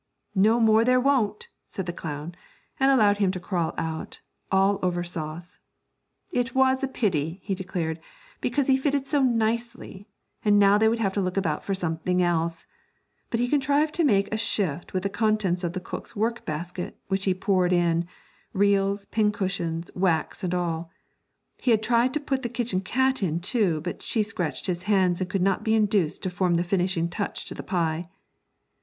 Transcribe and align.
'No 0.33 0.59
more 0.59 0.83
there 0.83 0.99
won't,' 0.99 1.47
said 1.67 1.85
the 1.85 1.93
clown, 1.93 2.33
and 2.79 2.89
allowed 2.89 3.19
him 3.19 3.29
to 3.33 3.39
crawl 3.39 3.75
out, 3.77 4.19
all 4.51 4.79
over 4.81 5.03
sauce. 5.03 5.59
'It 6.31 6.55
was 6.55 6.81
a 6.83 6.87
pity,' 6.87 7.39
he 7.43 7.53
declared, 7.53 7.99
'because 8.41 8.65
he 8.65 8.75
fitted 8.77 9.07
so 9.07 9.21
nicely, 9.21 10.07
and 10.43 10.57
now 10.57 10.79
they 10.79 10.87
would 10.87 10.97
have 10.97 11.13
to 11.13 11.21
look 11.21 11.37
about 11.37 11.63
for 11.63 11.75
something 11.75 12.19
else;' 12.19 12.65
but 13.29 13.39
he 13.39 13.47
contrived 13.47 13.93
to 13.93 14.03
make 14.03 14.27
a 14.33 14.39
shift 14.39 14.91
with 14.91 15.03
the 15.03 15.07
contents 15.07 15.63
of 15.63 15.73
the 15.73 15.79
cook's 15.79 16.15
work 16.15 16.43
basket, 16.45 16.97
which 17.09 17.25
he 17.25 17.33
poured 17.35 17.71
in 17.71 18.07
reels, 18.53 19.05
pin 19.05 19.31
cushions, 19.31 19.91
wax, 19.93 20.43
and 20.43 20.55
all. 20.55 20.89
He 21.59 21.69
had 21.69 21.83
tried 21.83 22.11
to 22.15 22.19
put 22.19 22.41
the 22.41 22.49
kitchen 22.49 22.81
cat 22.81 23.21
in 23.21 23.39
too, 23.39 23.81
but 23.81 24.01
she 24.01 24.23
scratched 24.23 24.65
his 24.65 24.85
hands 24.89 25.21
and 25.21 25.29
could 25.29 25.43
not 25.43 25.63
be 25.63 25.75
induced 25.75 26.23
to 26.23 26.31
form 26.31 26.55
the 26.55 26.63
finishing 26.63 27.07
touch 27.07 27.45
to 27.45 27.53
the 27.53 27.61
pie. 27.61 28.09